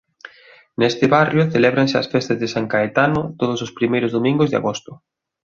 [0.79, 4.91] Nesta barrio celébranse as Festas de San Caetano todos os primeiros domingos de agosto.